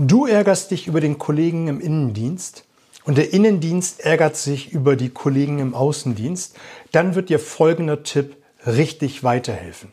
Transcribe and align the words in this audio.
Du 0.00 0.26
ärgerst 0.26 0.70
dich 0.70 0.86
über 0.86 1.00
den 1.00 1.18
Kollegen 1.18 1.66
im 1.66 1.80
Innendienst 1.80 2.62
und 3.02 3.18
der 3.18 3.32
Innendienst 3.32 3.98
ärgert 3.98 4.36
sich 4.36 4.72
über 4.72 4.94
die 4.94 5.08
Kollegen 5.08 5.58
im 5.58 5.74
Außendienst, 5.74 6.54
dann 6.92 7.16
wird 7.16 7.30
dir 7.30 7.40
folgender 7.40 8.04
Tipp 8.04 8.36
richtig 8.64 9.24
weiterhelfen. 9.24 9.90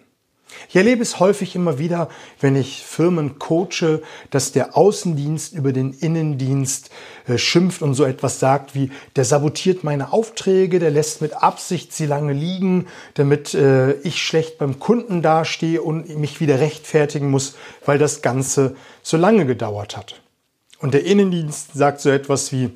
Ich 0.69 0.75
erlebe 0.75 1.01
es 1.01 1.19
häufig 1.19 1.55
immer 1.55 1.79
wieder, 1.79 2.09
wenn 2.39 2.55
ich 2.55 2.85
Firmen 2.85 3.39
coache, 3.39 4.01
dass 4.29 4.51
der 4.51 4.77
Außendienst 4.77 5.53
über 5.53 5.73
den 5.73 5.93
Innendienst 5.93 6.89
äh, 7.27 7.37
schimpft 7.37 7.81
und 7.81 7.93
so 7.93 8.03
etwas 8.03 8.39
sagt 8.39 8.75
wie, 8.75 8.91
der 9.15 9.25
sabotiert 9.25 9.83
meine 9.83 10.13
Aufträge, 10.13 10.79
der 10.79 10.91
lässt 10.91 11.21
mit 11.21 11.33
Absicht 11.33 11.93
sie 11.93 12.05
lange 12.05 12.33
liegen, 12.33 12.87
damit 13.15 13.53
äh, 13.53 13.93
ich 14.01 14.21
schlecht 14.21 14.57
beim 14.57 14.79
Kunden 14.79 15.21
dastehe 15.21 15.81
und 15.81 16.15
mich 16.17 16.39
wieder 16.39 16.59
rechtfertigen 16.59 17.29
muss, 17.29 17.55
weil 17.85 17.97
das 17.97 18.21
Ganze 18.21 18.75
so 19.01 19.17
lange 19.17 19.45
gedauert 19.45 19.97
hat. 19.97 20.21
Und 20.79 20.93
der 20.93 21.05
Innendienst 21.05 21.73
sagt 21.73 22.01
so 22.01 22.09
etwas 22.09 22.51
wie, 22.51 22.71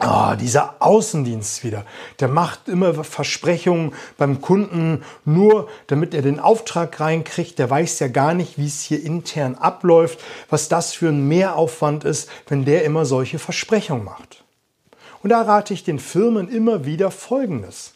Oh, 0.00 0.34
dieser 0.40 0.76
Außendienst 0.78 1.64
wieder, 1.64 1.84
der 2.20 2.28
macht 2.28 2.68
immer 2.68 3.02
Versprechungen 3.02 3.94
beim 4.16 4.40
Kunden, 4.40 5.02
nur 5.24 5.68
damit 5.88 6.14
er 6.14 6.22
den 6.22 6.38
Auftrag 6.38 7.00
reinkriegt. 7.00 7.58
Der 7.58 7.68
weiß 7.68 7.98
ja 7.98 8.06
gar 8.06 8.32
nicht, 8.32 8.58
wie 8.58 8.66
es 8.66 8.82
hier 8.82 9.02
intern 9.02 9.56
abläuft, 9.56 10.20
was 10.50 10.68
das 10.68 10.94
für 10.94 11.08
ein 11.08 11.26
Mehraufwand 11.26 12.04
ist, 12.04 12.30
wenn 12.46 12.64
der 12.64 12.84
immer 12.84 13.06
solche 13.06 13.40
Versprechungen 13.40 14.04
macht. 14.04 14.44
Und 15.24 15.30
da 15.30 15.42
rate 15.42 15.74
ich 15.74 15.82
den 15.82 15.98
Firmen 15.98 16.48
immer 16.48 16.84
wieder 16.84 17.10
Folgendes. 17.10 17.94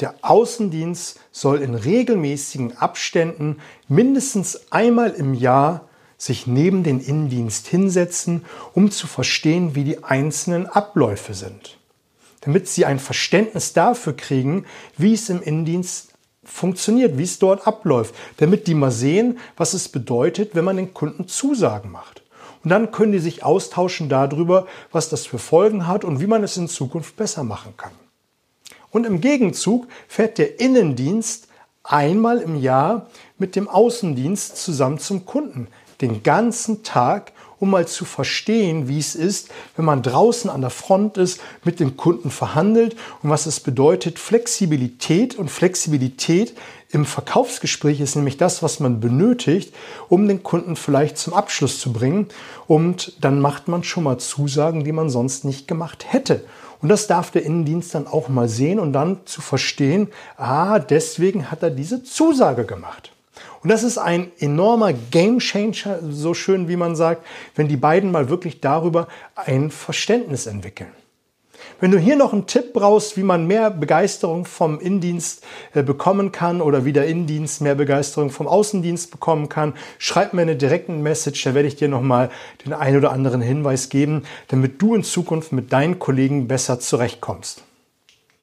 Der 0.00 0.14
Außendienst 0.20 1.20
soll 1.32 1.62
in 1.62 1.74
regelmäßigen 1.74 2.76
Abständen 2.76 3.60
mindestens 3.88 4.70
einmal 4.70 5.12
im 5.12 5.32
Jahr 5.32 5.88
sich 6.24 6.46
neben 6.46 6.84
den 6.84 7.00
Innendienst 7.00 7.66
hinsetzen, 7.66 8.46
um 8.72 8.90
zu 8.90 9.06
verstehen, 9.06 9.74
wie 9.74 9.84
die 9.84 10.02
einzelnen 10.04 10.66
Abläufe 10.66 11.34
sind. 11.34 11.76
Damit 12.40 12.66
sie 12.66 12.86
ein 12.86 12.98
Verständnis 12.98 13.74
dafür 13.74 14.16
kriegen, 14.16 14.64
wie 14.96 15.12
es 15.12 15.28
im 15.28 15.42
Innendienst 15.42 16.14
funktioniert, 16.42 17.18
wie 17.18 17.24
es 17.24 17.38
dort 17.38 17.66
abläuft. 17.66 18.14
Damit 18.38 18.66
die 18.66 18.74
mal 18.74 18.90
sehen, 18.90 19.38
was 19.58 19.74
es 19.74 19.90
bedeutet, 19.90 20.54
wenn 20.54 20.64
man 20.64 20.76
den 20.76 20.94
Kunden 20.94 21.28
Zusagen 21.28 21.90
macht. 21.90 22.22
Und 22.62 22.70
dann 22.70 22.90
können 22.90 23.12
die 23.12 23.18
sich 23.18 23.44
austauschen 23.44 24.08
darüber, 24.08 24.66
was 24.92 25.10
das 25.10 25.26
für 25.26 25.38
Folgen 25.38 25.86
hat 25.86 26.04
und 26.04 26.20
wie 26.20 26.26
man 26.26 26.42
es 26.42 26.56
in 26.56 26.68
Zukunft 26.68 27.16
besser 27.16 27.44
machen 27.44 27.74
kann. 27.76 27.92
Und 28.90 29.04
im 29.04 29.20
Gegenzug 29.20 29.88
fährt 30.08 30.38
der 30.38 30.58
Innendienst 30.58 31.48
einmal 31.82 32.38
im 32.38 32.56
Jahr 32.56 33.10
mit 33.36 33.56
dem 33.56 33.68
Außendienst 33.68 34.56
zusammen 34.56 34.98
zum 34.98 35.26
Kunden 35.26 35.68
den 36.00 36.22
ganzen 36.22 36.82
Tag, 36.82 37.32
um 37.60 37.70
mal 37.70 37.86
zu 37.86 38.04
verstehen, 38.04 38.88
wie 38.88 38.98
es 38.98 39.14
ist, 39.14 39.48
wenn 39.76 39.84
man 39.84 40.02
draußen 40.02 40.50
an 40.50 40.60
der 40.60 40.70
Front 40.70 41.16
ist, 41.16 41.40
mit 41.64 41.80
dem 41.80 41.96
Kunden 41.96 42.30
verhandelt 42.30 42.96
und 43.22 43.30
was 43.30 43.46
es 43.46 43.60
bedeutet, 43.60 44.18
Flexibilität 44.18 45.36
und 45.36 45.50
Flexibilität 45.50 46.54
im 46.94 47.06
Verkaufsgespräch 47.06 48.00
ist 48.00 48.14
nämlich 48.14 48.36
das, 48.36 48.62
was 48.62 48.78
man 48.78 49.00
benötigt, 49.00 49.74
um 50.08 50.28
den 50.28 50.44
Kunden 50.44 50.76
vielleicht 50.76 51.18
zum 51.18 51.34
Abschluss 51.34 51.80
zu 51.80 51.92
bringen. 51.92 52.28
Und 52.68 53.14
dann 53.20 53.40
macht 53.40 53.66
man 53.66 53.82
schon 53.82 54.04
mal 54.04 54.18
Zusagen, 54.18 54.84
die 54.84 54.92
man 54.92 55.10
sonst 55.10 55.44
nicht 55.44 55.66
gemacht 55.66 56.06
hätte. 56.12 56.44
Und 56.80 56.90
das 56.90 57.08
darf 57.08 57.32
der 57.32 57.44
Innendienst 57.44 57.96
dann 57.96 58.06
auch 58.06 58.28
mal 58.28 58.48
sehen 58.48 58.78
und 58.78 58.92
dann 58.92 59.18
zu 59.24 59.40
verstehen, 59.40 60.08
ah, 60.36 60.78
deswegen 60.78 61.50
hat 61.50 61.64
er 61.64 61.70
diese 61.70 62.04
Zusage 62.04 62.64
gemacht. 62.64 63.10
Und 63.64 63.70
das 63.70 63.82
ist 63.82 63.96
ein 63.96 64.30
enormer 64.38 64.92
Gamechanger, 64.92 66.00
so 66.10 66.34
schön 66.34 66.68
wie 66.68 66.76
man 66.76 66.94
sagt, 66.96 67.24
wenn 67.54 67.66
die 67.66 67.78
beiden 67.78 68.12
mal 68.12 68.28
wirklich 68.28 68.60
darüber 68.60 69.08
ein 69.36 69.70
Verständnis 69.70 70.46
entwickeln. 70.46 70.90
Wenn 71.80 71.90
du 71.90 71.98
hier 71.98 72.16
noch 72.16 72.34
einen 72.34 72.46
Tipp 72.46 72.74
brauchst, 72.74 73.16
wie 73.16 73.22
man 73.22 73.46
mehr 73.46 73.70
Begeisterung 73.70 74.44
vom 74.44 74.78
Innendienst 74.80 75.46
äh, 75.72 75.82
bekommen 75.82 76.30
kann 76.30 76.60
oder 76.60 76.84
wie 76.84 76.92
der 76.92 77.06
Innendienst 77.06 77.62
mehr 77.62 77.74
Begeisterung 77.74 78.28
vom 78.28 78.46
Außendienst 78.46 79.10
bekommen 79.10 79.48
kann, 79.48 79.72
schreib 79.96 80.34
mir 80.34 80.42
eine 80.42 80.56
direkte 80.56 80.92
Message, 80.92 81.42
da 81.42 81.54
werde 81.54 81.68
ich 81.68 81.76
dir 81.76 81.88
nochmal 81.88 82.28
den 82.66 82.74
ein 82.74 82.94
oder 82.98 83.12
anderen 83.12 83.40
Hinweis 83.40 83.88
geben, 83.88 84.24
damit 84.48 84.82
du 84.82 84.94
in 84.94 85.04
Zukunft 85.04 85.52
mit 85.52 85.72
deinen 85.72 85.98
Kollegen 85.98 86.48
besser 86.48 86.80
zurechtkommst. 86.80 87.62